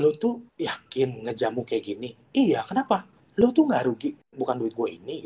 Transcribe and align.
lu 0.00 0.16
tuh 0.16 0.48
yakin 0.56 1.28
ngejamu 1.28 1.60
kayak 1.68 1.84
gini? 1.84 2.16
Iya, 2.32 2.64
kenapa? 2.64 3.04
Lu 3.36 3.52
tuh 3.52 3.68
nggak 3.68 3.84
rugi, 3.84 4.16
bukan 4.32 4.56
duit 4.56 4.72
gue 4.72 4.88
ini. 4.96 5.16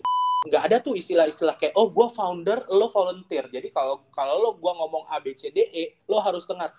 Nggak 0.44 0.62
ada 0.66 0.76
tuh 0.82 0.98
istilah-istilah 0.98 1.54
kayak, 1.54 1.78
oh 1.78 1.88
gue 1.94 2.10
founder, 2.10 2.66
lo 2.74 2.90
volunteer. 2.90 3.46
Jadi 3.48 3.70
kalau 3.70 4.02
kalau 4.10 4.42
lo 4.42 4.50
gue 4.58 4.72
ngomong 4.74 5.06
A, 5.06 5.22
B, 5.22 5.32
C, 5.38 5.54
D, 5.54 5.70
E, 5.70 6.02
lo 6.10 6.18
harus 6.18 6.42
dengar. 6.44 6.74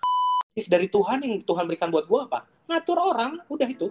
If 0.52 0.68
dari 0.68 0.92
Tuhan 0.92 1.24
yang 1.24 1.40
Tuhan 1.40 1.64
berikan 1.64 1.88
buat 1.88 2.04
gue 2.04 2.20
apa? 2.28 2.44
Ngatur 2.68 3.00
orang, 3.00 3.40
udah 3.48 3.68
itu. 3.68 3.88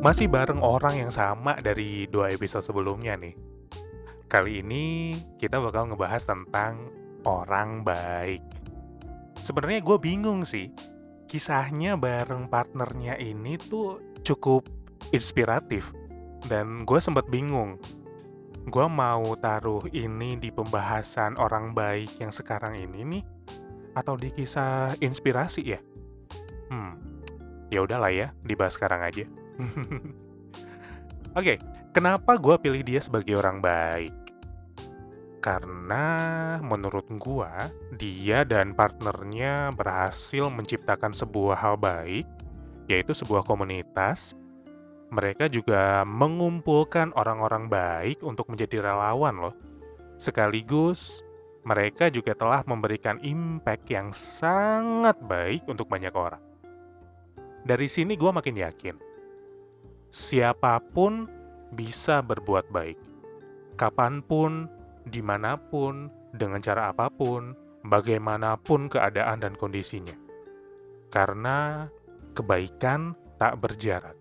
Masih 0.00 0.32
bareng 0.32 0.64
orang 0.64 0.96
yang 0.96 1.12
sama 1.12 1.60
dari 1.60 2.08
dua 2.08 2.32
episode 2.32 2.64
sebelumnya 2.64 3.20
nih. 3.20 3.36
Kali 4.32 4.64
ini 4.64 5.12
kita 5.36 5.60
bakal 5.60 5.92
ngebahas 5.92 6.24
tentang 6.24 6.88
orang 7.28 7.84
baik. 7.84 8.40
Sebenarnya 9.44 9.84
gue 9.84 10.00
bingung 10.00 10.48
sih. 10.48 10.72
Kisahnya 11.28 12.00
bareng 12.00 12.48
partnernya 12.48 13.20
ini 13.20 13.60
tuh 13.60 14.16
cukup 14.24 14.64
inspiratif. 15.12 15.92
Dan 16.48 16.88
gue 16.88 16.96
sempat 16.96 17.28
bingung. 17.28 17.76
Gue 18.72 18.88
mau 18.88 19.36
taruh 19.36 19.84
ini 19.92 20.40
di 20.40 20.48
pembahasan 20.48 21.36
orang 21.36 21.76
baik 21.76 22.16
yang 22.16 22.32
sekarang 22.32 22.72
ini 22.72 23.04
nih. 23.04 23.24
Atau 23.92 24.16
di 24.16 24.32
kisah 24.32 24.96
inspirasi 24.96 25.60
ya? 25.60 25.80
Hmm, 26.72 26.96
ya 27.68 27.84
udahlah 27.84 28.08
ya, 28.08 28.32
dibahas 28.40 28.80
sekarang 28.80 29.04
aja. 29.04 29.28
Oke, 31.38 31.62
kenapa 31.94 32.34
gue 32.36 32.56
pilih 32.58 32.82
dia 32.82 33.00
sebagai 33.02 33.38
orang 33.38 33.62
baik? 33.62 34.14
Karena 35.40 36.06
menurut 36.60 37.08
gue, 37.16 37.52
dia 37.96 38.44
dan 38.44 38.76
partnernya 38.76 39.72
berhasil 39.72 40.52
menciptakan 40.52 41.16
sebuah 41.16 41.56
hal 41.56 41.80
baik, 41.80 42.28
yaitu 42.92 43.16
sebuah 43.16 43.48
komunitas. 43.48 44.36
Mereka 45.10 45.48
juga 45.48 46.04
mengumpulkan 46.04 47.16
orang-orang 47.16 47.72
baik 47.72 48.20
untuk 48.20 48.52
menjadi 48.52 48.84
relawan 48.84 49.40
loh. 49.40 49.56
Sekaligus, 50.20 51.24
mereka 51.64 52.12
juga 52.12 52.36
telah 52.36 52.60
memberikan 52.68 53.16
impact 53.24 53.88
yang 53.88 54.12
sangat 54.12 55.16
baik 55.24 55.64
untuk 55.66 55.88
banyak 55.88 56.12
orang. 56.12 56.44
Dari 57.64 57.88
sini 57.88 58.12
gue 58.16 58.28
makin 58.28 58.56
yakin, 58.60 58.96
siapa 60.10 60.82
pun 60.92 61.26
bisa 61.74 62.22
berbuat 62.22 62.70
baik. 62.74 62.98
Kapan 63.78 64.20
pun, 64.20 64.66
di 65.06 65.22
mana 65.22 65.56
pun, 65.56 66.10
dengan 66.34 66.60
cara 66.60 66.90
apa 66.92 67.08
pun, 67.08 67.54
bagaimanapun 67.86 68.90
keadaan 68.92 69.40
dan 69.40 69.54
kondisinya. 69.56 70.14
Karena 71.08 71.88
kebaikan 72.36 73.16
tak 73.40 73.56
berjarak. 73.58 74.18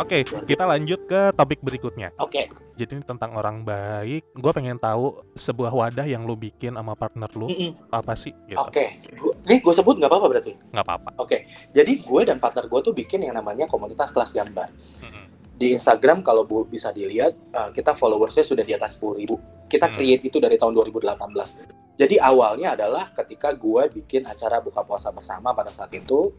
Oke, 0.00 0.18
kita 0.24 0.64
lanjut 0.64 1.00
ke 1.04 1.30
topik 1.32 1.60
berikutnya. 1.60 2.08
Oke, 2.16 2.48
Jadi 2.74 2.96
ini 2.96 3.04
tentang 3.04 3.32
orang 3.32 3.60
baik. 3.60 4.32
Gue 4.32 4.52
pengen 4.52 4.76
tahu 4.76 5.20
sebuah 5.32 5.68
wadah 5.70 6.04
yang 6.04 6.24
lu 6.24 6.32
bikin 6.32 6.72
sama 6.72 6.94
partner 6.94 7.28
lu 7.30 7.46
Mm-mm. 7.46 7.76
apa 7.88 8.12
sih? 8.14 8.32
Gitu. 8.46 8.56
oke. 8.56 8.84
Gua- 9.14 9.36
Ini 9.42 9.56
gue 9.58 9.74
sebut 9.74 9.94
nggak 9.94 10.08
apa-apa 10.08 10.26
berarti? 10.28 10.52
Nggak 10.70 10.84
apa-apa. 10.84 11.10
Oke, 11.16 11.44
jadi 11.70 11.92
gue 11.92 12.20
dan 12.22 12.36
partner 12.36 12.64
gue 12.64 12.80
tuh 12.82 12.92
bikin 12.92 13.20
yang 13.20 13.34
namanya 13.34 13.64
komunitas 13.66 14.08
kelas 14.08 14.32
gambar. 14.32 14.68
Mm-mm. 15.00 15.24
Di 15.54 15.76
Instagram 15.76 16.20
kalau 16.20 16.42
bu 16.42 16.64
bisa 16.64 16.88
dilihat, 16.88 17.36
uh, 17.52 17.68
kita 17.68 17.92
followersnya 17.92 18.40
sudah 18.40 18.64
di 18.64 18.72
atas 18.72 18.96
10.000 18.96 19.12
ribu. 19.14 19.36
Kita 19.66 19.86
Hmm. 19.86 19.94
create 19.94 20.24
itu 20.24 20.40
dari 20.40 20.56
tahun 20.56 20.72
2018. 20.72 21.52
Jadi 21.94 22.16
awalnya 22.16 22.72
adalah 22.72 23.04
ketika 23.06 23.52
gue 23.52 23.82
bikin 23.92 24.24
acara 24.24 24.56
buka 24.58 24.80
puasa 24.80 25.12
bersama 25.12 25.52
pada 25.52 25.68
saat 25.68 25.92
itu, 25.92 26.32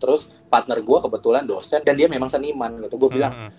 terus 0.00 0.32
partner 0.48 0.80
gue 0.80 0.98
kebetulan 1.04 1.44
dosen 1.44 1.84
dan 1.84 1.94
dia 1.94 2.08
memang 2.08 2.32
seniman 2.32 2.80
gitu. 2.88 2.96
Gue 2.96 3.20
bilang, 3.20 3.32
Mm-mm. 3.36 3.50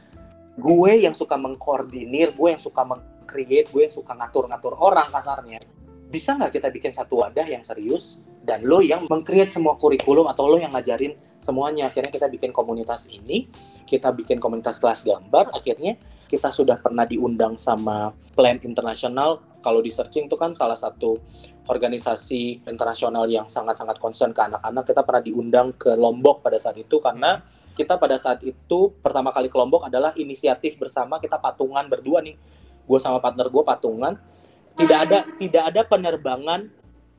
gue 0.58 0.92
yang 1.06 1.14
suka 1.14 1.38
mengkoordinir, 1.38 2.34
gue 2.34 2.50
yang 2.50 2.60
suka 2.60 2.82
meng-create, 2.82 3.70
gue 3.70 3.82
yang 3.86 3.94
suka 3.94 4.18
ngatur-ngatur 4.18 4.74
orang 4.82 5.08
kasarnya. 5.14 5.62
Bisa 6.10 6.36
nggak 6.36 6.58
kita 6.58 6.68
bikin 6.74 6.92
satu 6.92 7.24
wadah 7.24 7.46
yang 7.46 7.62
serius 7.62 8.20
dan 8.42 8.66
lo 8.66 8.82
yang 8.82 9.06
meng-create 9.06 9.54
semua 9.54 9.78
kurikulum 9.78 10.26
atau 10.26 10.50
lo 10.50 10.58
yang 10.58 10.74
ngajarin 10.74 11.14
semuanya. 11.38 11.94
Akhirnya 11.94 12.10
kita 12.10 12.26
bikin 12.26 12.50
komunitas 12.50 13.06
ini, 13.10 13.46
kita 13.86 14.10
bikin 14.14 14.42
komunitas 14.42 14.82
kelas 14.82 15.06
gambar. 15.06 15.54
Akhirnya 15.54 15.98
kita 16.26 16.50
sudah 16.50 16.82
pernah 16.82 17.06
diundang 17.06 17.56
sama 17.56 18.14
Plan 18.34 18.58
Internasional. 18.66 19.42
Kalau 19.62 19.78
di 19.78 19.94
searching 19.94 20.26
itu 20.26 20.38
kan 20.42 20.58
salah 20.58 20.74
satu 20.74 21.22
organisasi 21.70 22.66
internasional 22.66 23.30
yang 23.30 23.46
sangat-sangat 23.46 24.02
concern 24.02 24.34
ke 24.34 24.42
anak-anak. 24.42 24.84
Kita 24.90 25.02
pernah 25.06 25.22
diundang 25.22 25.78
ke 25.78 25.94
Lombok 25.94 26.42
pada 26.42 26.58
saat 26.58 26.82
itu 26.82 26.98
karena 26.98 27.46
kita 27.78 27.96
pada 28.02 28.18
saat 28.18 28.42
itu 28.44 28.92
pertama 29.00 29.30
kali 29.30 29.48
ke 29.48 29.58
Lombok 29.58 29.86
adalah 29.88 30.12
inisiatif 30.18 30.76
bersama 30.82 31.22
kita 31.22 31.40
patungan 31.40 31.88
berdua 31.88 32.20
nih 32.20 32.36
gue 32.84 33.00
sama 33.00 33.24
partner 33.24 33.48
gue 33.48 33.64
patungan 33.64 34.14
tidak 34.76 34.98
ada 35.08 35.20
tidak 35.40 35.64
ada 35.72 35.82
penerbangan 35.88 36.68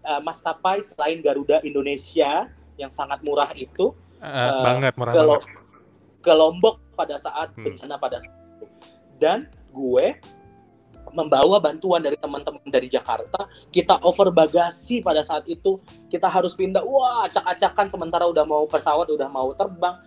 uh, 0.02 0.20
maskapai 0.20 0.82
selain 0.82 1.18
Garuda 1.18 1.62
Indonesia 1.62 2.46
yang 2.76 2.90
sangat 2.90 3.22
murah 3.22 3.50
itu 3.54 3.94
Eh, 4.18 4.26
Eh, 4.26 4.62
banget 4.62 4.94
murah 4.94 5.12
ke, 5.12 5.18
banget. 5.18 5.42
ke 6.22 6.32
Lombok 6.32 6.78
pada 6.94 7.18
saat 7.18 7.50
Hmm. 7.58 7.66
bencana 7.66 7.98
pada 7.98 8.22
saat 8.22 8.30
itu 8.54 8.66
dan 9.18 9.50
gue 9.74 10.14
membawa 11.10 11.58
bantuan 11.58 11.98
dari 11.98 12.14
teman-teman 12.14 12.62
dari 12.70 12.86
Jakarta 12.86 13.50
kita 13.68 13.98
over 14.06 14.30
bagasi 14.30 15.02
pada 15.02 15.26
saat 15.26 15.42
itu 15.50 15.82
kita 16.06 16.30
harus 16.30 16.54
pindah 16.54 16.86
wah 16.86 17.26
acak-acakan 17.26 17.90
sementara 17.90 18.24
udah 18.30 18.46
mau 18.46 18.62
pesawat 18.64 19.10
udah 19.10 19.26
mau 19.26 19.50
terbang 19.52 19.98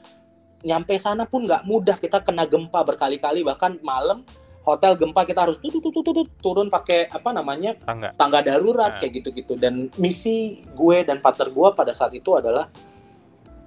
nyampe 0.64 0.96
sana 0.96 1.28
pun 1.28 1.44
nggak 1.44 1.68
mudah 1.68 2.00
kita 2.00 2.24
kena 2.24 2.48
gempa 2.48 2.82
berkali-kali 2.82 3.44
bahkan 3.44 3.76
malam 3.84 4.24
hotel 4.66 4.98
gempa 4.98 5.22
kita 5.24 5.46
harus 5.46 5.62
tutut 5.62 5.78
tutut 5.80 6.02
tutut 6.02 6.28
turun 6.42 6.68
pakai 6.68 7.06
apa 7.08 7.30
namanya 7.30 7.78
Tangga. 7.80 8.10
tangga 8.18 8.40
darurat 8.42 8.98
Nah. 8.98 9.00
kayak 9.00 9.22
gitu-gitu 9.22 9.54
dan 9.56 9.94
misi 9.96 10.66
gue 10.74 11.06
dan 11.06 11.22
partner 11.22 11.54
gue 11.54 11.70
pada 11.72 11.94
saat 11.94 12.12
itu 12.12 12.34
adalah 12.34 12.68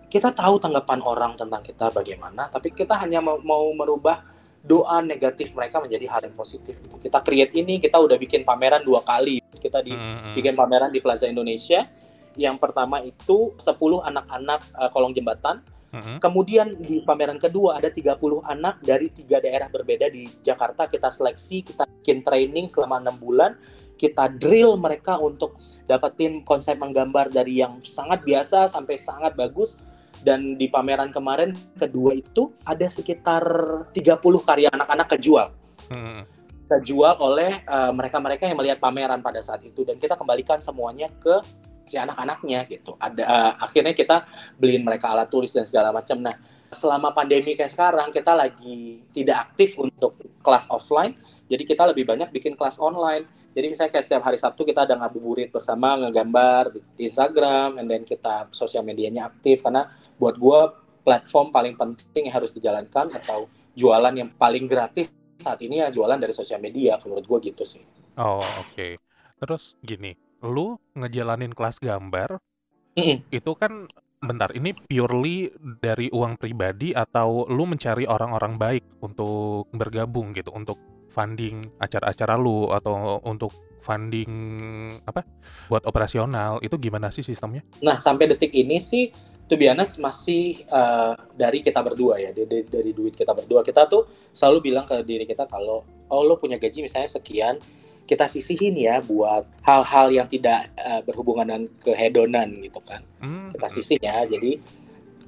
kita 0.08 0.32
tahu 0.32 0.58
tanggapan 0.58 0.98
orang 1.00 1.32
tentang 1.36 1.60
kita 1.60 1.92
bagaimana 1.92 2.48
tapi 2.48 2.72
kita 2.72 2.98
hanya 2.98 3.20
mau, 3.20 3.38
mau 3.38 3.68
merubah 3.70 4.24
doa 4.58 4.98
negatif 4.98 5.54
mereka 5.54 5.78
menjadi 5.78 6.08
hal 6.08 6.20
yang 6.26 6.34
positif 6.34 6.82
gitu. 6.82 6.98
kita 6.98 7.22
create 7.22 7.54
ini 7.54 7.78
kita 7.78 7.94
udah 7.94 8.18
bikin 8.18 8.42
pameran 8.42 8.82
dua 8.82 9.00
kali 9.00 9.38
kita 9.54 9.78
di 9.80 9.94
Mm-mm. 9.94 10.34
bikin 10.34 10.58
pameran 10.58 10.90
di 10.90 10.98
Plaza 10.98 11.24
Indonesia 11.24 11.86
yang 12.34 12.54
pertama 12.56 13.02
itu 13.02 13.54
10 13.54 13.74
anak-anak 14.02 14.60
eh, 14.74 14.90
kolong 14.90 15.12
jembatan 15.12 15.62
Mm-mm. 15.88 16.20
Kemudian 16.20 16.76
di 16.76 17.00
pameran 17.00 17.40
kedua 17.40 17.80
ada 17.80 17.88
30 17.88 18.20
anak 18.44 18.84
dari 18.84 19.08
tiga 19.08 19.40
daerah 19.40 19.72
berbeda 19.72 20.12
di 20.12 20.28
Jakarta. 20.44 20.84
Kita 20.84 21.08
seleksi, 21.08 21.64
kita 21.64 21.88
bikin 21.88 22.20
training 22.20 22.68
selama 22.68 23.00
enam 23.00 23.16
bulan. 23.16 23.56
Kita 23.96 24.28
drill 24.28 24.76
mereka 24.76 25.16
untuk 25.16 25.56
dapetin 25.88 26.44
konsep 26.44 26.76
menggambar 26.76 27.32
dari 27.32 27.64
yang 27.64 27.80
sangat 27.80 28.20
biasa 28.20 28.68
sampai 28.68 29.00
sangat 29.00 29.32
bagus. 29.32 29.80
Dan 30.18 30.58
di 30.60 30.68
pameran 30.68 31.08
kemarin 31.08 31.56
kedua 31.78 32.12
itu 32.12 32.52
ada 32.68 32.84
sekitar 32.90 33.42
30 33.94 34.20
karya 34.44 34.68
anak-anak 34.68 35.08
kejual. 35.16 35.48
Mm-mm. 35.96 36.28
Kejual 36.68 37.16
oleh 37.16 37.64
eh, 37.64 37.92
mereka-mereka 37.96 38.44
yang 38.44 38.60
melihat 38.60 38.76
pameran 38.76 39.24
pada 39.24 39.40
saat 39.40 39.64
itu. 39.64 39.88
Dan 39.88 39.96
kita 39.96 40.20
kembalikan 40.20 40.60
semuanya 40.60 41.08
ke 41.16 41.40
si 41.88 41.96
anak-anaknya 41.96 42.68
gitu. 42.68 43.00
Ada 43.00 43.24
eh, 43.24 43.52
akhirnya 43.64 43.96
kita 43.96 44.28
beliin 44.60 44.84
mereka 44.84 45.16
alat 45.16 45.32
tulis 45.32 45.48
dan 45.48 45.64
segala 45.64 45.88
macam. 45.88 46.20
Nah, 46.20 46.36
selama 46.68 47.16
pandemi 47.16 47.56
kayak 47.56 47.72
sekarang 47.72 48.12
kita 48.12 48.36
lagi 48.36 49.00
tidak 49.16 49.48
aktif 49.50 49.72
untuk 49.80 50.20
kelas 50.44 50.68
offline, 50.68 51.16
jadi 51.48 51.64
kita 51.64 51.88
lebih 51.88 52.04
banyak 52.04 52.28
bikin 52.28 52.52
kelas 52.52 52.76
online. 52.76 53.24
Jadi 53.56 53.74
misalnya 53.74 53.90
kayak 53.96 54.06
setiap 54.06 54.22
hari 54.22 54.38
Sabtu 54.38 54.62
kita 54.62 54.84
ada 54.84 54.94
ngabuburit 54.94 55.50
bersama, 55.50 55.96
ngegambar 55.98 56.76
di 56.94 57.08
Instagram, 57.08 57.80
and 57.80 57.88
then 57.88 58.04
kita 58.04 58.46
sosial 58.52 58.84
medianya 58.84 59.26
aktif 59.26 59.64
karena 59.64 59.88
buat 60.20 60.36
gua 60.36 60.76
platform 61.02 61.48
paling 61.48 61.74
penting 61.74 62.28
yang 62.28 62.36
harus 62.36 62.52
dijalankan 62.52 63.08
atau 63.16 63.48
jualan 63.72 64.12
yang 64.12 64.28
paling 64.36 64.68
gratis 64.68 65.08
saat 65.40 65.56
ini 65.64 65.80
ya 65.80 65.88
jualan 65.88 66.20
dari 66.20 66.36
sosial 66.36 66.60
media 66.60 67.00
menurut 67.02 67.24
gua 67.24 67.38
gitu 67.40 67.64
sih. 67.64 67.82
Oh, 68.20 68.44
oke. 68.44 69.00
Terus 69.38 69.78
gini, 69.80 70.12
lu 70.42 70.78
ngejalanin 70.94 71.54
kelas 71.54 71.82
gambar, 71.82 72.38
Mm-mm. 72.98 73.26
itu 73.30 73.52
kan 73.58 73.90
bentar, 74.18 74.50
ini 74.54 74.74
purely 74.74 75.50
dari 75.78 76.10
uang 76.10 76.42
pribadi 76.42 76.90
atau 76.90 77.46
lu 77.46 77.66
mencari 77.70 78.02
orang-orang 78.06 78.58
baik 78.58 78.84
untuk 79.02 79.70
bergabung 79.70 80.34
gitu, 80.34 80.50
untuk 80.50 80.78
funding 81.08 81.64
acara-acara 81.80 82.36
lu 82.36 82.68
atau 82.68 83.22
untuk 83.24 83.50
funding 83.78 84.32
apa 85.06 85.22
buat 85.70 85.86
operasional 85.86 86.58
itu 86.60 86.74
gimana 86.76 87.08
sih 87.14 87.22
sistemnya? 87.22 87.62
Nah 87.80 87.96
sampai 88.02 88.26
detik 88.28 88.50
ini 88.52 88.82
sih 88.82 89.14
to 89.48 89.56
be 89.56 89.66
honest 89.66 89.96
masih 89.96 90.62
uh, 90.68 91.16
dari 91.32 91.64
kita 91.64 91.80
berdua 91.80 92.20
ya 92.20 92.30
dari, 92.36 92.68
dari 92.68 92.92
duit 92.92 93.16
kita 93.16 93.32
berdua. 93.32 93.64
Kita 93.64 93.88
tuh 93.88 94.06
selalu 94.30 94.70
bilang 94.70 94.84
ke 94.84 95.00
diri 95.02 95.24
kita 95.24 95.48
kalau 95.48 95.82
oh 96.12 96.22
lo 96.22 96.36
punya 96.36 96.60
gaji 96.60 96.84
misalnya 96.84 97.08
sekian 97.08 97.56
kita 98.08 98.24
sisihin 98.24 98.72
ya 98.76 99.04
buat 99.04 99.44
hal-hal 99.64 100.08
yang 100.12 100.28
tidak 100.28 100.72
uh, 100.80 101.04
berhubungan 101.04 101.44
dengan 101.48 101.62
kehedonan 101.80 102.48
gitu 102.60 102.80
kan. 102.84 103.04
Hmm. 103.20 103.48
kita 103.52 103.68
sisih 103.68 103.98
ya 104.00 104.24
jadi 104.28 104.60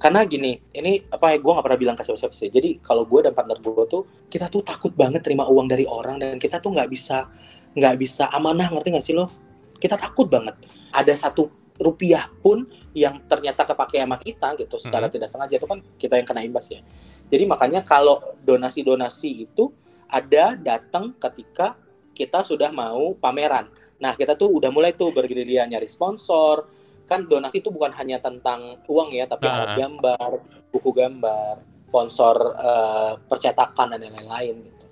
karena 0.01 0.25
gini 0.25 0.57
ini 0.73 1.05
apa 1.13 1.29
ya 1.29 1.37
gue 1.37 1.51
nggak 1.53 1.65
pernah 1.65 1.79
bilang 1.81 1.95
ke 1.97 2.01
siapa-siapa 2.01 2.33
sih. 2.33 2.49
Jadi 2.49 2.81
kalau 2.81 3.05
gue 3.05 3.21
dan 3.21 3.37
partner 3.37 3.61
gue 3.61 3.85
tuh 3.85 4.03
kita 4.33 4.49
tuh 4.49 4.65
takut 4.65 4.89
banget 4.97 5.21
terima 5.21 5.45
uang 5.45 5.69
dari 5.69 5.85
orang 5.85 6.17
dan 6.17 6.41
kita 6.41 6.57
tuh 6.57 6.73
nggak 6.73 6.89
bisa 6.89 7.29
nggak 7.77 7.95
bisa 8.01 8.25
amanah 8.33 8.73
ngerti 8.73 8.97
nggak 8.97 9.05
sih 9.05 9.13
lo? 9.13 9.29
Kita 9.77 10.01
takut 10.01 10.25
banget. 10.25 10.57
Ada 10.89 11.13
satu 11.13 11.60
rupiah 11.81 12.29
pun 12.45 12.69
yang 12.93 13.17
ternyata 13.25 13.65
kepake 13.65 13.97
sama 13.97 14.17
kita 14.21 14.53
gitu 14.61 14.77
secara 14.77 15.09
hmm. 15.09 15.13
tidak 15.17 15.29
sengaja 15.33 15.55
itu 15.57 15.67
kan 15.67 15.79
kita 15.97 16.13
yang 16.21 16.27
kena 16.29 16.41
imbas 16.45 16.69
ya 16.69 16.85
jadi 17.27 17.43
makanya 17.49 17.81
kalau 17.81 18.21
donasi-donasi 18.45 19.49
itu 19.49 19.73
ada 20.05 20.53
datang 20.53 21.17
ketika 21.17 21.75
kita 22.13 22.45
sudah 22.45 22.69
mau 22.69 23.17
pameran 23.17 23.67
nah 23.97 24.13
kita 24.13 24.37
tuh 24.37 24.53
udah 24.53 24.69
mulai 24.69 24.93
tuh 24.93 25.09
bergerilya 25.09 25.65
nyari 25.65 25.89
sponsor 25.89 26.69
kan 27.11 27.27
donasi 27.27 27.59
itu 27.59 27.67
bukan 27.67 27.91
hanya 27.99 28.23
tentang 28.23 28.79
uang 28.87 29.11
ya, 29.11 29.27
tapi 29.27 29.43
uh 29.43 29.51
alat 29.51 29.75
gambar, 29.75 30.31
buku 30.71 30.89
gambar, 30.95 31.59
sponsor 31.91 32.35
uh, 32.55 33.13
percetakan 33.27 33.99
dan 33.99 34.07
lain-lain 34.07 34.63
gitu. 34.63 34.85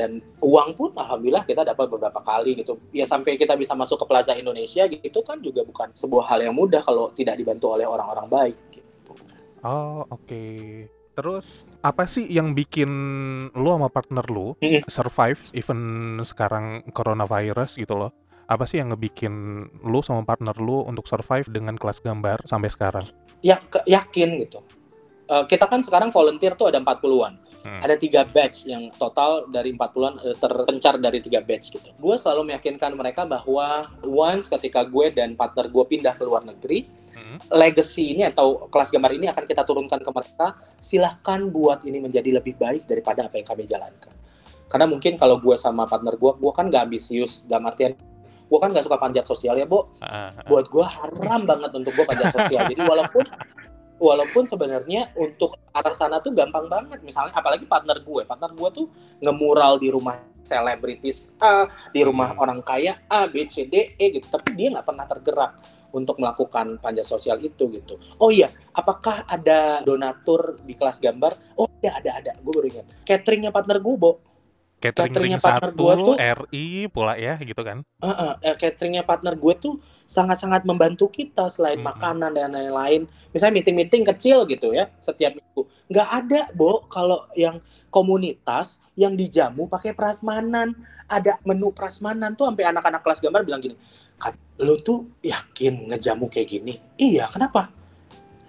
Dan 0.00 0.24
uang 0.40 0.72
pun 0.72 0.96
alhamdulillah 0.96 1.44
kita 1.44 1.60
dapat 1.60 1.92
beberapa 1.92 2.24
kali 2.24 2.56
gitu. 2.56 2.80
Ya 2.96 3.04
sampai 3.04 3.36
kita 3.36 3.52
bisa 3.60 3.76
masuk 3.76 4.00
ke 4.00 4.06
Plaza 4.08 4.32
Indonesia 4.32 4.88
gitu 4.88 5.20
kan 5.20 5.36
juga 5.44 5.60
bukan 5.60 5.92
sebuah 5.92 6.32
hal 6.32 6.48
yang 6.48 6.56
mudah 6.56 6.80
kalau 6.80 7.12
tidak 7.12 7.36
dibantu 7.36 7.76
oleh 7.76 7.84
orang-orang 7.84 8.26
baik 8.32 8.56
gitu. 8.72 9.12
Oh, 9.60 10.08
oke. 10.08 10.24
Okay. 10.24 10.88
Terus 11.12 11.68
apa 11.84 12.08
sih 12.08 12.24
yang 12.32 12.56
bikin 12.56 12.88
lu 13.52 13.68
sama 13.76 13.92
partner 13.92 14.24
lu 14.32 14.56
survive 14.88 15.52
even 15.52 16.16
sekarang 16.24 16.80
coronavirus 16.96 17.76
gitu 17.76 17.92
loh? 17.92 18.16
apa 18.50 18.66
sih 18.66 18.82
yang 18.82 18.90
ngebikin 18.90 19.32
lu 19.86 20.02
sama 20.02 20.26
partner 20.26 20.58
lu 20.58 20.82
untuk 20.82 21.06
survive 21.06 21.46
dengan 21.46 21.78
kelas 21.78 22.02
gambar 22.02 22.50
sampai 22.50 22.66
sekarang? 22.66 23.06
Ya, 23.46 23.62
ke, 23.62 23.78
yakin 23.86 24.42
gitu. 24.42 24.58
Uh, 25.30 25.46
kita 25.46 25.62
kan 25.70 25.78
sekarang 25.78 26.10
volunteer 26.10 26.58
tuh 26.58 26.74
ada 26.74 26.82
40-an. 26.82 27.38
Hmm. 27.62 27.78
Ada 27.86 27.94
tiga 27.94 28.26
batch 28.26 28.66
yang 28.66 28.90
total 28.98 29.46
dari 29.46 29.70
40-an 29.70 30.18
uh, 30.18 30.34
eh, 30.34 30.36
terpencar 30.42 30.98
dari 30.98 31.22
tiga 31.22 31.38
batch 31.38 31.70
gitu. 31.70 31.94
Gue 32.02 32.18
selalu 32.18 32.50
meyakinkan 32.50 32.98
mereka 32.98 33.22
bahwa 33.22 33.86
once 34.02 34.50
ketika 34.50 34.82
gue 34.82 35.14
dan 35.14 35.38
partner 35.38 35.70
gue 35.70 35.84
pindah 35.86 36.18
ke 36.18 36.26
luar 36.26 36.42
negeri, 36.42 36.90
hmm. 37.14 37.46
legacy 37.46 38.10
ini 38.10 38.26
atau 38.26 38.66
kelas 38.66 38.90
gambar 38.90 39.14
ini 39.14 39.30
akan 39.30 39.46
kita 39.46 39.62
turunkan 39.62 40.02
ke 40.02 40.10
mereka. 40.10 40.58
Silahkan 40.82 41.46
buat 41.46 41.86
ini 41.86 42.02
menjadi 42.02 42.42
lebih 42.42 42.58
baik 42.58 42.90
daripada 42.90 43.30
apa 43.30 43.38
yang 43.38 43.46
kami 43.46 43.70
jalankan. 43.70 44.14
Karena 44.66 44.90
mungkin 44.90 45.14
kalau 45.14 45.38
gue 45.38 45.54
sama 45.54 45.86
partner 45.86 46.18
gue, 46.18 46.32
gue 46.42 46.52
kan 46.54 46.66
gak 46.66 46.90
ambisius, 46.90 47.46
dalam 47.46 47.70
artian 47.70 47.94
gue 48.50 48.58
kan 48.58 48.74
gak 48.74 48.82
suka 48.82 48.98
panjat 48.98 49.22
sosial 49.30 49.54
ya, 49.54 49.62
Bo. 49.62 49.94
Uh, 50.02 50.34
Buat 50.50 50.66
gue 50.66 50.82
haram 50.82 51.46
banget 51.46 51.70
untuk 51.70 51.94
gue 51.94 52.02
panjat 52.02 52.34
sosial. 52.34 52.66
Jadi 52.66 52.82
walaupun 52.82 53.22
walaupun 54.00 54.48
sebenarnya 54.48 55.12
untuk 55.14 55.60
arah 55.76 55.92
sana 55.92 56.18
tuh 56.18 56.32
gampang 56.32 56.66
banget. 56.66 57.04
Misalnya 57.04 57.36
apalagi 57.36 57.68
partner 57.68 58.00
gue, 58.00 58.22
partner 58.24 58.50
gue 58.56 58.68
tuh 58.72 58.86
ngemural 59.20 59.76
di 59.76 59.92
rumah 59.92 60.16
selebritis 60.40 61.36
A, 61.36 61.68
di 61.92 62.00
rumah 62.00 62.32
hmm. 62.32 62.42
orang 62.42 62.60
kaya 62.64 63.04
A, 63.06 63.28
B, 63.28 63.44
C, 63.44 63.68
D, 63.68 63.94
E 64.00 64.06
gitu. 64.16 64.26
Tapi 64.32 64.56
dia 64.56 64.72
nggak 64.72 64.88
pernah 64.88 65.04
tergerak 65.04 65.52
untuk 65.92 66.16
melakukan 66.22 66.80
panjat 66.80 67.04
sosial 67.04 67.36
itu 67.44 67.68
gitu. 67.70 68.00
Oh 68.16 68.32
iya, 68.32 68.48
apakah 68.72 69.28
ada 69.28 69.84
donatur 69.84 70.58
di 70.64 70.72
kelas 70.72 71.02
gambar? 71.02 71.54
Oh 71.60 71.68
ada, 71.84 72.00
ada, 72.00 72.10
ada. 72.24 72.32
Gue 72.40 72.52
baru 72.56 72.66
ingat. 72.72 72.86
Cateringnya 73.04 73.52
partner 73.52 73.78
gue, 73.78 73.94
Bo 74.00 74.29
catering 74.80 75.12
cateringnya 75.12 75.40
partner 75.40 75.70
gue 75.76 75.94
tuh 76.00 76.16
RI 76.16 76.88
pula 76.88 77.14
ya 77.20 77.36
gitu 77.36 77.60
kan? 77.60 77.84
Uh, 78.00 78.34
uh, 78.40 78.56
cateringnya 78.56 79.04
partner 79.04 79.36
gue 79.36 79.54
tuh 79.60 79.74
sangat-sangat 80.08 80.64
membantu 80.64 81.12
kita 81.12 81.52
selain 81.52 81.78
hmm. 81.78 81.86
makanan 81.86 82.32
dan 82.32 82.50
lain-lain. 82.56 83.04
Misalnya 83.30 83.60
meeting-meeting 83.60 84.02
kecil 84.16 84.48
gitu 84.48 84.72
ya 84.72 84.88
setiap 84.98 85.36
minggu. 85.36 85.68
Nggak 85.92 86.08
ada 86.08 86.40
bo 86.56 86.88
kalau 86.88 87.28
yang 87.36 87.60
komunitas 87.92 88.80
yang 88.96 89.14
dijamu 89.14 89.68
pakai 89.68 89.92
prasmanan. 89.92 90.72
Ada 91.10 91.42
menu 91.42 91.74
prasmanan 91.74 92.38
tuh 92.38 92.46
sampai 92.46 92.70
anak-anak 92.70 93.02
kelas 93.02 93.18
gambar 93.18 93.42
bilang 93.42 93.58
gini 93.58 93.74
lo 94.60 94.76
tuh 94.78 95.16
yakin 95.24 95.88
ngejamu 95.88 96.28
kayak 96.28 96.48
gini? 96.60 96.76
Iya 97.00 97.26
kenapa 97.32 97.79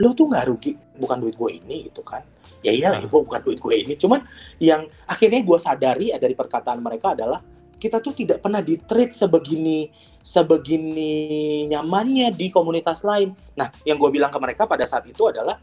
lo 0.02 0.18
tuh 0.18 0.26
nggak 0.26 0.46
rugi 0.50 0.74
bukan 0.98 1.18
duit 1.22 1.38
gue 1.38 1.62
ini 1.62 1.88
gitu 1.94 2.02
kan. 2.02 2.26
Ya 2.66 2.74
iyalah 2.74 3.02
ibu 3.02 3.22
bukan 3.22 3.42
duit 3.46 3.62
gue 3.62 3.76
ini. 3.78 3.94
Cuman 3.94 4.26
yang 4.58 4.90
akhirnya 5.06 5.46
gue 5.46 5.58
sadari 5.62 6.10
ya 6.10 6.18
dari 6.18 6.34
perkataan 6.34 6.82
mereka 6.82 7.14
adalah 7.14 7.42
kita 7.82 7.98
tuh 7.98 8.14
tidak 8.14 8.46
pernah 8.46 8.62
di 8.62 8.78
treat 8.78 9.10
sebegini 9.10 9.90
sebegini 10.22 11.66
nyamannya 11.70 12.34
di 12.34 12.50
komunitas 12.50 13.06
lain. 13.06 13.34
Nah 13.58 13.70
yang 13.86 14.02
gue 14.02 14.10
bilang 14.10 14.34
ke 14.34 14.38
mereka 14.42 14.66
pada 14.66 14.86
saat 14.90 15.06
itu 15.06 15.30
adalah 15.30 15.62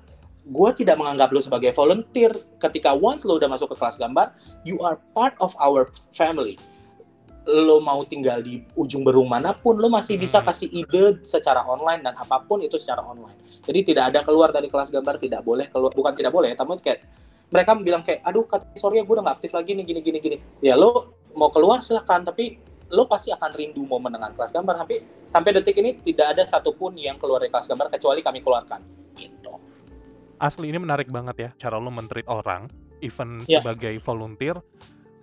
gue 0.49 0.70
tidak 0.79 0.96
menganggap 0.99 1.31
lo 1.35 1.43
sebagai 1.43 1.75
volunteer. 1.75 2.35
Ketika 2.58 2.94
once 2.94 3.26
lo 3.26 3.38
udah 3.38 3.50
masuk 3.50 3.75
ke 3.75 3.76
kelas 3.79 3.99
gambar 3.99 4.35
you 4.62 4.79
are 4.82 4.99
part 5.14 5.35
of 5.43 5.55
our 5.58 5.90
family 6.14 6.58
lo 7.48 7.80
mau 7.80 8.04
tinggal 8.04 8.44
di 8.44 8.60
ujung 8.76 9.00
berung 9.00 9.24
mana 9.24 9.56
pun, 9.56 9.80
lo 9.80 9.88
masih 9.88 10.20
bisa 10.20 10.44
hmm. 10.44 10.46
kasih 10.46 10.68
ide 10.68 11.02
secara 11.24 11.64
online 11.64 12.04
dan 12.04 12.12
apa 12.12 12.44
pun 12.44 12.60
itu 12.60 12.76
secara 12.76 13.00
online. 13.00 13.40
Jadi 13.64 13.80
tidak 13.88 14.12
ada 14.12 14.20
keluar 14.20 14.52
dari 14.52 14.68
kelas 14.68 14.92
gambar, 14.92 15.16
tidak 15.16 15.40
boleh 15.40 15.64
keluar, 15.72 15.88
bukan 15.96 16.12
tidak 16.12 16.32
boleh, 16.32 16.52
tapi 16.52 16.76
kayak 16.84 17.08
mereka 17.48 17.72
bilang 17.80 18.04
kayak, 18.04 18.20
aduh, 18.28 18.44
sorry 18.76 19.00
ya 19.00 19.04
gue 19.08 19.14
udah 19.16 19.24
gak 19.24 19.36
aktif 19.40 19.56
lagi 19.56 19.72
nih, 19.72 19.84
gini, 19.88 20.00
gini, 20.04 20.18
gini. 20.20 20.36
Ya 20.60 20.76
lo 20.76 21.16
mau 21.32 21.48
keluar 21.48 21.80
silahkan, 21.80 22.20
tapi 22.20 22.60
lo 22.92 23.08
pasti 23.08 23.32
akan 23.32 23.50
rindu 23.56 23.88
momen 23.88 24.12
dengan 24.12 24.36
kelas 24.36 24.52
gambar. 24.52 24.84
Tapi 24.84 25.24
sampai 25.24 25.50
detik 25.56 25.80
ini 25.80 25.96
tidak 26.04 26.36
ada 26.36 26.44
satupun 26.44 27.00
yang 27.00 27.16
keluar 27.16 27.40
dari 27.40 27.48
kelas 27.48 27.64
gambar 27.72 27.88
kecuali 27.88 28.20
kami 28.20 28.44
keluarkan. 28.44 28.84
Gitu. 29.16 29.52
Asli 30.36 30.68
ini 30.68 30.76
menarik 30.76 31.08
banget 31.08 31.36
ya, 31.40 31.50
cara 31.56 31.80
lo 31.80 31.88
mentreat 31.88 32.28
orang, 32.28 32.68
even 33.00 33.42
yeah. 33.48 33.64
sebagai 33.64 33.96
volunteer, 34.04 34.60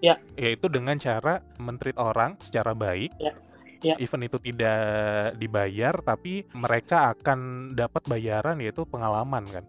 Ya. 0.05 0.21
Yaitu 0.37 0.69
dengan 0.69 1.01
cara 1.01 1.41
mentreat 1.57 1.97
orang 1.97 2.37
secara 2.37 2.77
baik. 2.77 3.09
Ya. 3.17 3.33
Ya. 3.81 3.95
Even 4.01 4.25
itu 4.25 4.37
tidak 4.41 5.37
dibayar, 5.37 5.93
tapi 6.01 6.45
mereka 6.57 7.13
akan 7.13 7.73
dapat 7.77 8.01
bayaran 8.05 8.57
yaitu 8.57 8.85
pengalaman 8.85 9.45
kan. 9.49 9.65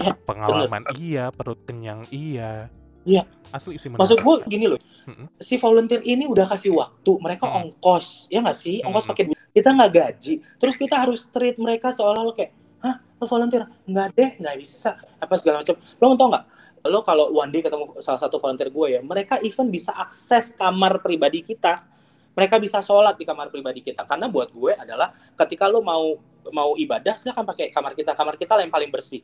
Ya, 0.00 0.16
pengalaman 0.16 0.80
bener. 0.80 0.96
iya, 0.96 1.24
perut 1.28 1.60
kenyang 1.68 2.08
iya. 2.08 2.72
Iya. 3.04 3.24
Asli 3.52 3.80
sih 3.80 3.92
Maksud 3.92 4.22
gue 4.22 4.36
gini 4.46 4.70
loh, 4.70 4.80
mm-hmm. 4.80 5.26
si 5.40 5.56
volunteer 5.58 6.04
ini 6.04 6.28
udah 6.28 6.46
kasih 6.46 6.70
waktu, 6.76 7.12
mereka 7.18 7.48
mm. 7.48 7.56
ongkos, 7.58 8.30
ya 8.30 8.44
nggak 8.44 8.56
sih? 8.56 8.78
Ongkos 8.84 9.08
mm-hmm. 9.08 9.10
pakai 9.16 9.24
duit. 9.26 9.38
Kita 9.50 9.68
nggak 9.74 9.90
gaji, 9.90 10.32
terus 10.60 10.76
kita 10.78 10.94
harus 11.00 11.20
treat 11.32 11.56
mereka 11.58 11.90
seolah-olah 11.90 12.36
kayak, 12.36 12.52
hah, 12.84 13.02
lo 13.18 13.24
volunteer? 13.26 13.66
Nggak 13.88 14.08
deh, 14.14 14.30
nggak 14.38 14.56
bisa. 14.60 15.00
Apa 15.18 15.34
segala 15.40 15.64
macam. 15.64 15.74
Lo 15.98 16.04
mau 16.06 16.16
tau 16.16 16.28
nggak? 16.30 16.44
Lo 16.88 17.04
kalau 17.04 17.28
one 17.36 17.52
day 17.52 17.60
ketemu 17.60 17.92
salah 18.00 18.20
satu 18.20 18.40
volunteer 18.40 18.72
gue 18.72 18.86
ya, 18.96 19.00
mereka 19.04 19.36
even 19.44 19.68
bisa 19.68 19.92
akses 19.92 20.56
kamar 20.56 21.04
pribadi 21.04 21.44
kita. 21.44 21.84
Mereka 22.32 22.56
bisa 22.62 22.80
sholat 22.80 23.18
di 23.20 23.26
kamar 23.28 23.52
pribadi 23.52 23.84
kita. 23.84 24.06
Karena 24.08 24.30
buat 24.30 24.48
gue 24.54 24.72
adalah 24.72 25.12
ketika 25.36 25.68
lo 25.68 25.84
mau 25.84 26.16
mau 26.54 26.72
ibadah, 26.78 27.20
silahkan 27.20 27.44
pakai 27.44 27.68
kamar 27.68 27.92
kita. 27.92 28.16
Kamar 28.16 28.38
kita 28.40 28.56
lah 28.56 28.62
yang 28.64 28.72
paling 28.72 28.88
bersih. 28.88 29.20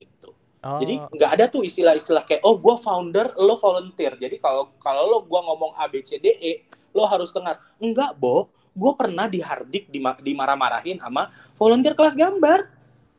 Gitu. 0.00 0.32
Oh. 0.64 0.80
Jadi 0.80 0.96
nggak 0.96 1.30
ada 1.34 1.44
tuh 1.50 1.60
istilah-istilah 1.66 2.24
kayak, 2.24 2.40
oh 2.40 2.56
gue 2.56 2.74
founder, 2.80 3.36
lo 3.36 3.60
volunteer. 3.60 4.16
Jadi 4.16 4.40
kalau 4.40 4.72
kalau 4.80 5.04
lo 5.04 5.18
gue 5.28 5.40
ngomong 5.44 5.76
A, 5.76 5.90
B, 5.90 6.00
C, 6.00 6.16
D, 6.16 6.40
E, 6.40 6.64
lo 6.96 7.04
harus 7.04 7.34
dengar. 7.34 7.60
Enggak, 7.76 8.16
Bo. 8.16 8.48
Gue 8.74 8.90
pernah 8.98 9.30
dihardik, 9.30 9.86
dimarah-marahin 10.24 10.98
sama 10.98 11.30
volunteer 11.54 11.92
kelas 11.94 12.16
gambar. 12.16 12.70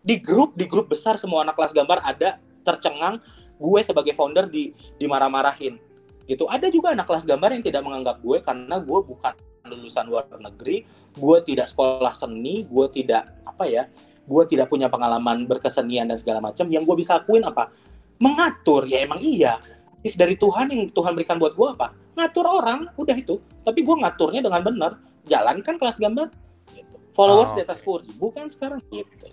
Di 0.02 0.20
grup, 0.20 0.58
di 0.58 0.66
grup 0.66 0.90
besar 0.90 1.22
semua 1.22 1.46
anak 1.46 1.54
kelas 1.54 1.72
gambar 1.72 2.02
ada 2.02 2.42
tercengang 2.66 3.22
gue 3.56 3.80
sebagai 3.84 4.14
founder 4.16 4.48
di 4.52 4.76
dimarah-marahin. 5.00 5.80
Gitu. 6.26 6.44
Ada 6.50 6.74
juga 6.74 6.92
anak 6.92 7.06
kelas 7.06 7.24
gambar 7.24 7.54
yang 7.54 7.64
tidak 7.64 7.82
menganggap 7.86 8.18
gue 8.20 8.38
karena 8.42 8.82
gue 8.82 9.00
bukan 9.06 9.34
lulusan 9.66 10.06
luar 10.06 10.30
negeri 10.30 10.86
gue 11.18 11.38
tidak 11.42 11.66
sekolah 11.74 12.14
seni 12.14 12.70
gue 12.70 12.86
tidak 12.94 13.34
apa 13.50 13.66
ya 13.66 13.90
gue 14.26 14.44
tidak 14.50 14.68
punya 14.70 14.90
pengalaman 14.90 15.46
berkesenian 15.46 16.10
dan 16.10 16.18
segala 16.18 16.42
macam. 16.42 16.66
Yang 16.66 16.84
gue 16.90 16.96
bisa 17.06 17.22
akuin 17.22 17.46
apa? 17.46 17.70
Mengatur. 18.18 18.90
Ya 18.90 19.06
emang 19.06 19.22
iya. 19.22 19.62
If 20.02 20.18
dari 20.18 20.38
Tuhan 20.38 20.70
yang 20.74 20.90
Tuhan 20.90 21.14
berikan 21.14 21.38
buat 21.38 21.54
gue 21.54 21.68
apa? 21.78 21.94
Ngatur 22.18 22.46
orang 22.46 22.90
udah 22.98 23.16
itu. 23.16 23.38
Tapi 23.62 23.86
gue 23.86 23.96
ngaturnya 24.02 24.42
dengan 24.42 24.62
benar. 24.66 24.92
Jalankan 25.30 25.78
kelas 25.78 25.98
gambar. 26.02 26.30
Gitu. 26.74 26.98
followers 27.14 27.54
oh, 27.54 27.56
di 27.56 27.62
atas 27.64 27.80
sepuluh 27.80 28.02
ribu 28.04 28.34
kan 28.34 28.50
sekarang. 28.50 28.82
Gitu. 28.90 29.30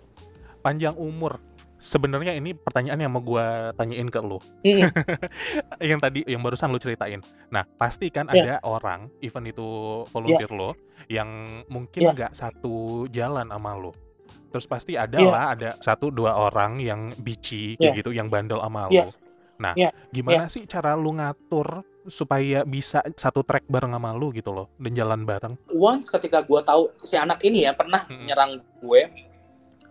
Panjang 0.60 0.94
umur 0.94 1.40
Sebenarnya 1.82 2.38
ini 2.38 2.54
pertanyaan 2.54 3.02
yang 3.02 3.10
mau 3.10 3.18
gue 3.18 3.42
tanyain 3.74 4.06
ke 4.06 4.22
lu. 4.22 4.38
Mm. 4.62 4.86
yang 5.90 5.98
tadi 5.98 6.22
yang 6.30 6.38
barusan 6.38 6.70
lu 6.70 6.78
ceritain. 6.78 7.18
Nah, 7.50 7.66
pasti 7.66 8.06
kan 8.06 8.30
Iya. 8.30 8.38
ada 8.38 8.54
orang, 8.62 9.10
even 9.18 9.50
itu 9.50 9.66
Iya. 10.06 10.10
volunteer 10.14 10.50
lo, 10.54 10.70
yang 11.10 11.26
mungkin 11.66 12.06
Iya. 12.06 12.14
nggak 12.14 12.32
satu 12.38 13.10
jalan 13.10 13.50
sama 13.50 13.74
lu. 13.74 13.90
Terus 14.54 14.66
pasti 14.70 14.94
ada 14.94 15.18
Iya. 15.18 15.26
lah, 15.34 15.44
ada 15.58 15.70
satu 15.82 16.14
dua 16.14 16.38
orang 16.38 16.78
yang 16.78 17.18
bici 17.18 17.74
kayak 17.74 17.90
Iya. 17.90 17.98
gitu, 17.98 18.10
yang 18.14 18.30
bandel 18.30 18.62
sama 18.62 18.86
Iya. 18.86 19.10
lu. 19.10 19.12
Nah, 19.58 19.74
Iya. 19.74 19.90
gimana 20.14 20.46
sih 20.46 20.62
cara 20.70 20.94
lu 20.94 21.18
ngatur 21.18 21.82
supaya 22.06 22.62
bisa 22.62 23.02
satu 23.14 23.42
track 23.42 23.66
bareng 23.66 23.90
sama 23.90 24.14
lu 24.14 24.30
gitu 24.30 24.54
loh, 24.54 24.70
dan 24.78 24.94
jalan 24.94 25.26
bareng? 25.26 25.58
Once 25.74 26.06
ketika 26.06 26.46
gue 26.46 26.62
tahu 26.62 26.94
si 27.02 27.18
anak 27.18 27.42
ini 27.42 27.66
ya 27.66 27.74
pernah 27.74 28.06
Mm-mm. 28.06 28.26
nyerang 28.26 28.62
gue 28.78 29.02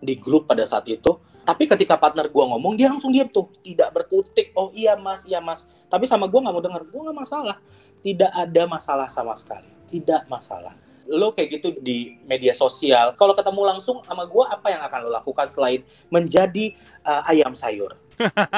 di 0.02 0.18
grup 0.18 0.50
pada 0.50 0.66
saat 0.66 0.82
itu, 0.90 1.22
tapi 1.46 1.70
ketika 1.70 1.94
partner 1.94 2.26
gue 2.26 2.44
ngomong 2.44 2.74
dia 2.74 2.90
langsung 2.90 3.14
diam 3.14 3.30
tuh, 3.30 3.48
tidak 3.62 3.94
berkutik. 3.94 4.50
Oh 4.58 4.74
iya 4.74 4.98
mas, 4.98 5.22
iya 5.22 5.38
mas. 5.38 5.70
Tapi 5.86 6.10
sama 6.10 6.26
gue 6.26 6.42
nggak 6.42 6.54
mau 6.54 6.62
dengar, 6.62 6.82
gue 6.82 7.00
nggak 7.00 7.18
masalah. 7.22 7.56
Tidak 8.02 8.30
ada 8.34 8.62
masalah 8.66 9.06
sama 9.06 9.32
sekali, 9.38 9.70
tidak 9.86 10.26
masalah. 10.26 10.74
Lo 11.06 11.30
kayak 11.30 11.62
gitu 11.62 11.78
di 11.78 12.18
media 12.26 12.50
sosial, 12.50 13.14
kalau 13.14 13.30
ketemu 13.34 13.62
langsung 13.74 14.02
sama 14.02 14.26
gue 14.26 14.44
apa 14.46 14.66
yang 14.74 14.82
akan 14.82 14.98
lo 15.06 15.10
lakukan 15.14 15.46
selain 15.46 15.86
menjadi 16.10 16.74
uh, 17.06 17.30
ayam 17.30 17.54
sayur? 17.54 17.94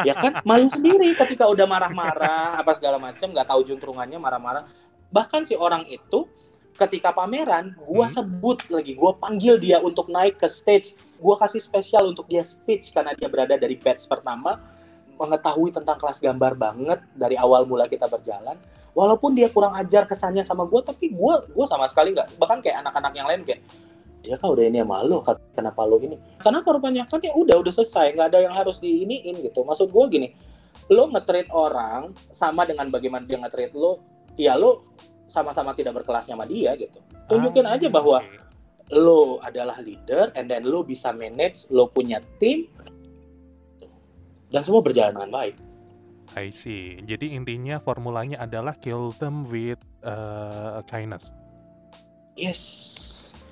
ya 0.08 0.14
kan 0.18 0.42
malu 0.44 0.68
sendiri 0.68 1.14
ketika 1.14 1.48
udah 1.48 1.64
marah-marah 1.64 2.58
apa 2.60 2.74
segala 2.76 3.00
macam 3.00 3.30
nggak 3.30 3.48
tahu 3.48 3.60
juntrungannya 3.64 4.18
marah-marah 4.20 4.68
bahkan 5.08 5.46
si 5.46 5.54
orang 5.54 5.86
itu 5.86 6.26
ketika 6.74 7.14
pameran 7.14 7.74
gua 7.86 8.10
Hmm. 8.10 8.14
sebut 8.18 8.66
lagi 8.68 8.98
gua 8.98 9.14
panggil 9.14 9.58
dia 9.62 9.78
untuk 9.78 10.10
naik 10.10 10.38
ke 10.38 10.50
stage. 10.50 10.98
Gua 11.22 11.38
kasih 11.38 11.62
spesial 11.62 12.10
untuk 12.10 12.26
dia 12.26 12.42
speech 12.42 12.90
karena 12.90 13.14
dia 13.14 13.30
berada 13.30 13.54
dari 13.54 13.78
batch 13.78 14.10
pertama 14.10 14.58
mengetahui 15.14 15.70
tentang 15.70 15.94
kelas 15.94 16.18
gambar 16.18 16.58
banget 16.58 16.98
dari 17.14 17.38
awal 17.38 17.62
mula 17.62 17.86
kita 17.86 18.10
berjalan. 18.10 18.58
Walaupun 18.90 19.38
dia 19.38 19.46
kurang 19.46 19.78
ajar 19.78 20.02
kesannya 20.04 20.42
sama 20.42 20.66
gua 20.66 20.82
tapi 20.82 21.14
gua 21.14 21.46
gua 21.54 21.66
sama 21.70 21.86
sekali 21.86 22.10
nggak 22.10 22.34
bahkan 22.36 22.58
kayak 22.58 22.82
anak-anak 22.82 23.12
yang 23.14 23.26
lain 23.30 23.46
kayak 23.46 23.62
dia 24.24 24.40
kan 24.40 24.56
udah 24.56 24.64
ini 24.64 24.80
sama 24.80 25.04
lo 25.04 25.20
kenapa 25.54 25.80
lo 25.84 26.00
ini? 26.02 26.16
Kenapa 26.40 26.74
rupanya 26.74 27.06
kan 27.06 27.20
ya 27.22 27.30
udah 27.36 27.60
udah 27.60 27.72
selesai 27.72 28.16
nggak 28.18 28.28
ada 28.34 28.38
yang 28.42 28.54
harus 28.56 28.82
diiniin 28.82 29.38
gitu. 29.46 29.62
Maksud 29.62 29.94
gua 29.94 30.10
gini 30.10 30.34
lo 30.90 31.08
nge-treat 31.14 31.48
orang 31.54 32.12
sama 32.34 32.66
dengan 32.66 32.90
bagaimana 32.90 33.24
dia 33.24 33.38
nge-treat 33.40 33.72
lo 33.72 34.02
ya 34.34 34.58
lo 34.58 34.84
sama-sama 35.26 35.72
tidak 35.72 36.00
berkelasnya 36.00 36.34
sama 36.34 36.44
dia 36.44 36.72
gitu 36.74 37.00
tunjukin 37.26 37.64
Ah, 37.64 37.74
aja 37.74 37.88
bahwa 37.88 38.20
lo 38.92 39.40
adalah 39.40 39.80
leader 39.80 40.28
and 40.36 40.46
then 40.46 40.62
lo 40.62 40.82
bisa 40.82 41.08
manage 41.10 41.64
lo 41.68 41.88
punya 41.88 42.20
tim 42.36 42.68
dan 44.48 44.62
semua 44.62 44.80
berjalan 44.80 45.14
dengan 45.14 45.32
baik 45.32 45.56
I 46.34 46.50
see. 46.50 46.98
Jadi 46.98 47.30
intinya 47.30 47.78
formulanya 47.78 48.42
adalah 48.42 48.74
kill 48.74 49.14
them 49.22 49.46
with 49.46 49.78
uh, 50.02 50.82
kindness. 50.84 51.30
yes 52.34 52.60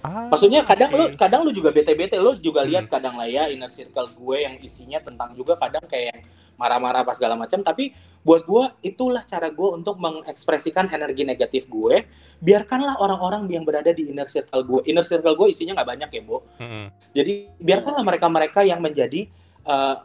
Ah, 0.03 0.27
maksudnya 0.27 0.67
kadang 0.67 0.91
oke. 0.91 0.99
lo 0.99 1.05
kadang 1.15 1.41
lo 1.47 1.55
juga 1.55 1.71
bete-bete 1.71 2.19
lo 2.19 2.35
juga 2.35 2.67
lihat 2.67 2.91
Hmm. 2.91 2.95
kadang 2.99 3.15
lah 3.15 3.31
ya 3.31 3.47
inner 3.47 3.71
circle 3.71 4.11
gue 4.11 4.37
yang 4.43 4.59
isinya 4.59 4.99
tentang 4.99 5.31
juga 5.31 5.55
kadang 5.55 5.87
kayak 5.87 6.27
marah-marah 6.63 7.03
apa 7.03 7.19
segala 7.19 7.35
macam 7.35 7.59
tapi 7.67 7.91
buat 8.23 8.47
gue 8.47 8.87
itulah 8.87 9.27
cara 9.27 9.51
gue 9.51 9.69
untuk 9.75 9.99
mengekspresikan 9.99 10.87
energi 10.95 11.27
negatif 11.27 11.67
gue. 11.67 12.07
Biarkanlah 12.39 13.03
orang-orang 13.03 13.51
yang 13.51 13.67
berada 13.67 13.91
di 13.91 14.15
inner 14.15 14.31
circle 14.31 14.63
gue 14.63 14.81
inner 14.87 15.03
circle 15.03 15.35
gue 15.35 15.49
isinya 15.51 15.81
nggak 15.81 15.89
banyak 15.89 16.11
ya 16.13 16.23
bu 16.23 16.39
Mm-mm. 16.61 16.87
jadi 17.17 17.33
biarkanlah 17.59 18.05
mereka-mereka 18.05 18.61
yang 18.63 18.79
menjadi 18.85 19.27
eh, 19.67 19.97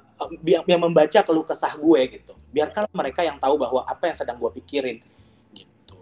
yang, 0.48 0.64
yang 0.66 0.82
membaca 0.82 1.20
keluh 1.22 1.46
kesah 1.46 1.78
gue 1.78 2.00
gitu. 2.18 2.34
Biarkanlah 2.50 2.90
mereka 2.90 3.22
yang 3.22 3.38
tahu 3.38 3.62
bahwa 3.62 3.86
apa 3.86 4.10
yang 4.10 4.18
sedang 4.18 4.38
gue 4.42 4.50
pikirin 4.58 4.98
gitu. 5.54 6.00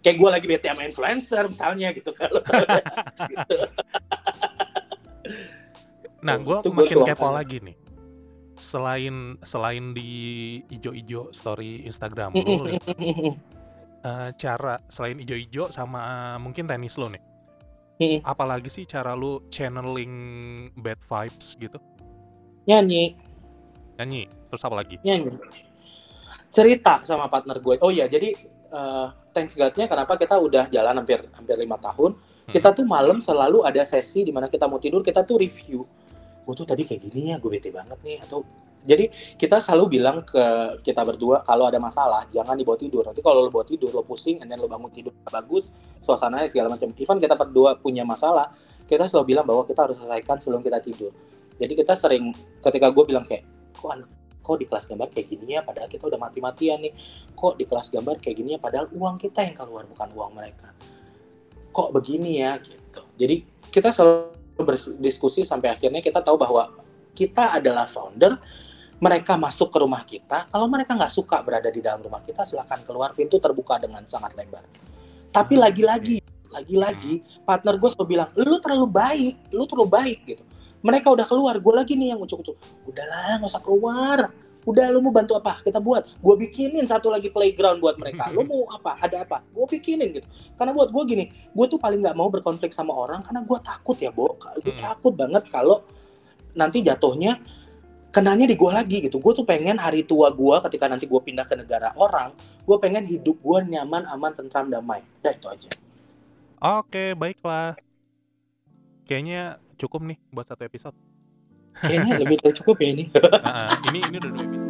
Kayak 0.00 0.16
gue 0.16 0.28
lagi 0.32 0.46
bete 0.48 0.66
sama 0.72 0.82
influencer 0.88 1.44
misalnya 1.50 1.88
gitu 1.92 2.10
kalau 2.16 2.40
gitu. 3.32 3.56
Nah, 6.24 6.34
gue 6.40 6.56
makin 6.72 6.96
kepo 7.04 7.28
lagi 7.28 7.60
nih. 7.60 7.76
Selain 8.58 9.38
selain 9.46 9.94
di 9.94 10.10
ijo-ijo 10.66 11.30
story 11.30 11.86
Instagram 11.86 12.34
lo, 12.34 12.66
Lin, 12.66 12.82
eh, 14.02 14.28
cara 14.34 14.82
selain 14.90 15.18
ijo-ijo 15.22 15.70
sama 15.70 16.00
eh, 16.02 16.36
mungkin 16.42 16.66
tenis 16.66 16.98
lo 16.98 17.06
nih, 17.08 17.22
apalagi 18.26 18.66
sih 18.66 18.84
cara 18.86 19.14
lu 19.14 19.46
channeling 19.50 20.14
bad 20.74 20.98
vibes 21.02 21.54
gitu? 21.58 21.78
nyanyi. 22.68 23.16
Nyanyi, 23.96 24.28
terus 24.52 24.62
apa 24.66 24.76
lagi? 24.84 25.00
nyanyi. 25.00 25.32
Cerita 26.52 27.00
sama 27.04 27.26
partner 27.32 27.58
gue. 27.62 27.80
Oh 27.80 27.88
ya 27.88 28.04
jadi 28.10 28.36
eh, 28.74 29.06
thanks 29.32 29.56
God-nya 29.56 29.88
kenapa 29.88 30.18
kita 30.18 30.36
udah 30.36 30.68
jalan 30.68 30.98
hampir 30.98 31.24
hampir 31.32 31.56
lima 31.56 31.78
tahun. 31.78 32.18
Hmm. 32.48 32.56
kita 32.56 32.72
tuh 32.72 32.88
malam 32.88 33.20
selalu 33.20 33.60
ada 33.60 33.84
sesi 33.84 34.24
di 34.24 34.32
mana 34.32 34.48
kita 34.48 34.64
mau 34.64 34.80
tidur 34.80 35.04
kita 35.04 35.20
tuh 35.20 35.36
review 35.36 35.84
gue 36.48 36.54
tuh 36.56 36.64
tadi 36.64 36.88
kayak 36.88 37.12
gini 37.12 37.36
ya 37.36 37.36
gue 37.36 37.50
bete 37.52 37.68
banget 37.68 38.00
nih 38.00 38.24
atau 38.24 38.40
jadi 38.88 39.12
kita 39.36 39.60
selalu 39.60 40.00
bilang 40.00 40.24
ke 40.24 40.40
kita 40.80 41.04
berdua 41.04 41.44
kalau 41.44 41.68
ada 41.68 41.76
masalah 41.76 42.24
jangan 42.30 42.56
dibawa 42.56 42.80
tidur. 42.80 43.04
Nanti 43.04 43.20
kalau 43.20 43.44
lo 43.44 43.52
bawa 43.52 43.66
tidur 43.68 43.92
lo 43.92 44.00
pusing 44.00 44.40
then 44.40 44.56
lo 44.56 44.64
bangun 44.64 44.88
tidur 44.88 45.12
bagus 45.28 45.74
suasananya 46.00 46.48
segala 46.48 46.72
macam. 46.72 46.96
Even 46.96 47.20
kita 47.20 47.36
berdua 47.36 47.76
punya 47.76 48.06
masalah 48.08 48.48
kita 48.88 49.04
selalu 49.04 49.36
bilang 49.36 49.44
bahwa 49.44 49.68
kita 49.68 49.84
harus 49.84 50.00
selesaikan 50.00 50.40
sebelum 50.40 50.64
kita 50.64 50.80
tidur. 50.80 51.12
Jadi 51.60 51.72
kita 51.74 51.92
sering 51.98 52.32
ketika 52.64 52.88
gue 52.88 53.04
bilang 53.04 53.28
kayak 53.28 53.44
kok 53.76 53.90
anak 53.92 54.08
kok 54.40 54.56
di 54.56 54.64
kelas 54.64 54.84
gambar 54.88 55.08
kayak 55.12 55.26
gini 55.28 55.52
ya 55.52 55.60
padahal 55.60 55.88
kita 55.92 56.04
udah 56.08 56.20
mati-matian 56.24 56.78
nih. 56.80 56.92
Kok 57.36 57.60
di 57.60 57.64
kelas 57.68 57.92
gambar 57.92 58.16
kayak 58.24 58.36
gini 58.40 58.56
ya 58.56 58.60
padahal 58.62 58.88
uang 58.94 59.20
kita 59.20 59.44
yang 59.44 59.52
keluar 59.52 59.84
bukan 59.84 60.08
uang 60.16 60.32
mereka. 60.32 60.72
Kok 61.74 61.92
begini 61.92 62.40
ya? 62.40 62.56
Gitu. 62.56 63.04
Jadi 63.20 63.36
kita 63.68 63.92
selalu 63.92 64.37
berdiskusi 64.64 65.46
sampai 65.46 65.74
akhirnya 65.74 66.02
kita 66.02 66.22
tahu 66.22 66.38
bahwa 66.38 66.74
kita 67.14 67.58
adalah 67.58 67.86
founder 67.86 68.38
mereka 68.98 69.38
masuk 69.38 69.70
ke 69.70 69.78
rumah 69.78 70.02
kita. 70.02 70.50
Kalau 70.50 70.66
mereka 70.66 70.94
nggak 70.98 71.12
suka 71.14 71.42
berada 71.46 71.70
di 71.70 71.78
dalam 71.78 72.02
rumah 72.02 72.22
kita 72.22 72.42
silahkan 72.42 72.82
keluar 72.82 73.14
pintu 73.14 73.38
terbuka 73.38 73.78
dengan 73.78 74.02
sangat 74.10 74.34
lebar. 74.34 74.66
Tapi 75.30 75.54
Hmm, 75.54 75.64
lagi-lagi 75.70 76.18
lagi-lagi 76.48 77.20
partner 77.44 77.76
gue 77.76 77.90
selalu 77.92 78.08
bilang 78.08 78.28
lu 78.40 78.56
terlalu 78.56 78.88
baik 78.88 79.34
lu 79.52 79.64
terlalu 79.68 79.88
baik 79.92 80.18
gitu. 80.26 80.44
Mereka 80.78 81.10
udah 81.10 81.26
keluar 81.26 81.54
gue 81.58 81.74
lagi 81.74 81.92
nih 81.98 82.14
yang 82.14 82.20
ucuk-ucuk. 82.22 82.56
Udahlah 82.86 83.42
nggak 83.42 83.50
usah 83.50 83.62
keluar 83.62 84.18
udah 84.68 84.92
lu 84.92 85.00
mau 85.00 85.08
bantu 85.08 85.32
apa? 85.40 85.64
Kita 85.64 85.80
buat. 85.80 86.04
Gue 86.20 86.34
bikinin 86.36 86.84
satu 86.84 87.08
lagi 87.08 87.32
playground 87.32 87.80
buat 87.80 87.96
mereka. 87.96 88.28
Lu 88.28 88.44
mau 88.50 88.68
apa? 88.68 89.00
Ada 89.00 89.24
apa? 89.24 89.40
Gue 89.48 89.64
bikinin 89.64 90.12
gitu. 90.12 90.28
Karena 90.60 90.76
buat 90.76 90.92
gue 90.92 91.02
gini 91.08 91.24
gue 91.32 91.66
tuh 91.66 91.80
paling 91.80 92.04
nggak 92.04 92.12
mau 92.12 92.28
berkonflik 92.28 92.76
sama 92.76 92.92
orang 92.92 93.24
karena 93.24 93.40
gue 93.40 93.58
takut 93.64 93.96
ya 93.96 94.12
bo. 94.12 94.36
Gue 94.60 94.76
Hmm. 94.76 94.84
takut 94.92 95.16
banget 95.16 95.48
kalau 95.48 95.80
nanti 96.52 96.84
jatuhnya 96.84 97.40
kenanya 98.12 98.44
di 98.44 98.54
gue 98.60 98.68
lagi 98.68 99.00
gitu. 99.08 99.16
Gue 99.24 99.32
tuh 99.32 99.48
pengen 99.48 99.80
hari 99.80 100.04
tua 100.04 100.28
gue 100.28 100.56
ketika 100.68 100.84
nanti 100.84 101.08
gue 101.08 101.20
pindah 101.24 101.48
ke 101.48 101.56
negara 101.56 101.96
orang 101.96 102.36
gue 102.68 102.76
pengen 102.76 103.08
hidup 103.08 103.40
gue 103.40 103.58
nyaman 103.72 104.04
aman 104.04 104.36
tentram 104.36 104.68
damai. 104.68 105.00
Udah 105.24 105.32
itu 105.32 105.48
aja. 105.48 105.70
Oke, 106.58 107.16
baiklah. 107.16 107.78
Kayaknya 109.08 109.56
cukup 109.80 110.04
nih 110.04 110.18
buat 110.28 110.44
satu 110.44 110.68
episode. 110.68 110.92
Kayaknya 111.82 112.14
lebih 112.20 112.36
cukup 112.58 112.76
ya 112.82 112.88
ini 112.94 113.04
Ah, 113.42 113.70
ah, 113.70 113.70
ini 113.88 113.98
ini 114.04 114.16
udah 114.18 114.30
dua 114.30 114.42
episode. 114.44 114.67